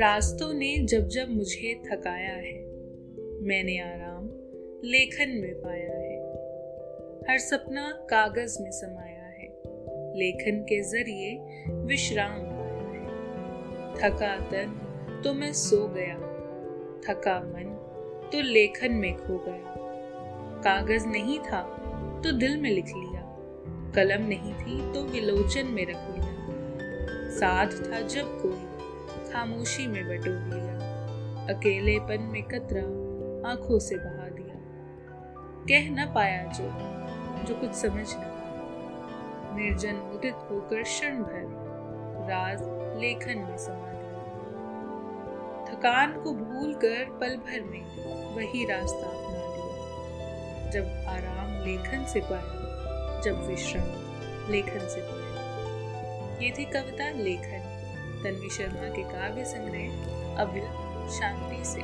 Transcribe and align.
रास्तों 0.00 0.52
ने 0.54 0.76
जब 0.86 1.08
जब 1.08 1.28
मुझे 1.30 1.74
थकाया 1.84 2.32
है, 2.36 2.54
मैंने 3.42 3.78
आराम 3.80 4.24
लेखन 4.84 5.30
में 5.32 5.54
पाया 5.54 5.92
है। 5.92 6.16
हर 7.28 7.38
सपना 7.38 7.82
कागज़ 8.10 8.56
में 8.62 8.70
समाया 8.70 9.26
है, 9.28 9.46
लेखन 10.16 10.58
के 10.62 10.80
ज़रिए 10.82 11.30
विश्राम 11.84 12.40
पाया 12.42 12.82
है। 12.88 13.94
थका 13.94 14.34
तन 14.50 15.20
तो 15.24 15.34
मैं 15.34 15.52
सो 15.52 15.86
गया, 15.88 16.16
थका 17.06 17.38
मन 17.44 17.72
तो 18.32 18.40
लेखन 18.42 18.92
में 18.94 19.16
खो 19.16 19.38
गया। 19.38 19.74
कागज़ 20.60 21.06
नहीं 21.06 21.38
था 21.40 21.62
तो 22.24 22.32
दिल 22.32 22.60
में 22.60 22.70
लिख 22.70 22.86
लिया, 22.86 23.22
कलम 23.96 24.26
नहीं 24.26 24.54
थी 24.54 24.80
तो 24.92 25.04
विलोचन 25.04 25.66
में 25.66 25.82
रख 25.82 26.10
लिया। 26.10 26.32
साथ 27.30 27.82
था 27.82 28.00
जब 28.00 28.38
कोई 28.42 28.63
खामोशी 29.34 29.86
में 29.86 30.04
बटोर 30.04 30.38
लिया 30.38 30.74
अकेलेपन 31.54 32.22
में 32.22 32.42
कतरा 32.42 32.82
आँखों 33.50 33.78
से 33.78 33.96
बहा 33.96 34.28
दिया। 34.28 34.54
कह 35.68 35.90
न 35.90 36.12
पाया 36.14 36.44
जो 36.44 36.68
जो 37.44 37.60
कुछ 37.60 37.72
समझ 37.72 38.06
न 38.18 38.30
निर्जन 39.56 39.94
मुदित 39.94 40.34
होकर 40.34 40.82
क्षण 40.82 41.18
भर 41.22 41.42
राज 42.30 42.62
लेखन 43.00 43.38
में 43.38 43.56
समा 43.56 43.92
दिया। 43.92 44.14
थकान 45.64 46.20
को 46.22 46.32
भूल 46.32 46.74
कर 46.74 47.18
पल 47.20 47.36
भर 47.36 47.60
में 47.60 47.82
वही 48.36 48.64
रास्ता 48.64 49.06
अपना 49.06 49.44
लिया 49.56 50.70
जब 50.70 51.08
आराम 51.08 51.64
लेखन 51.64 52.04
से 52.04 52.20
पाया, 52.20 53.20
जब 53.20 53.46
विश्राम 53.46 54.52
लेखन 54.52 54.88
से 54.88 55.00
पाया। 55.00 56.38
ये 56.38 56.50
थी 56.58 56.64
कविता 56.64 57.10
लेखन। 57.10 57.73
तन्वी 58.24 58.50
शर्मा 58.50 58.88
के 58.96 59.02
काव्य 59.10 59.44
संग्रह 59.44 60.40
अव्य 60.42 60.60
शांति 61.16 61.64
से 61.70 61.82